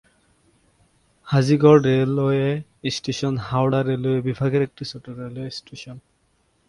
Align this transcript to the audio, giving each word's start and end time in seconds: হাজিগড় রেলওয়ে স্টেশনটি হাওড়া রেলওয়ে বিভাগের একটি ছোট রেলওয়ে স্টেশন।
হাজিগড় 1.27 1.79
রেলওয়ে 1.87 2.45
স্টেশনটি 2.95 3.41
হাওড়া 3.49 3.79
রেলওয়ে 3.81 4.19
বিভাগের 4.21 4.61
একটি 4.67 4.83
ছোট 4.91 5.05
রেলওয়ে 5.19 5.49
স্টেশন। 5.59 5.97